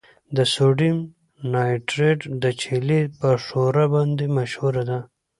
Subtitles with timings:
[0.35, 0.97] د سوډیم
[1.53, 4.99] نایټریټ د چیلي په ښوره باندې مشهوره ده.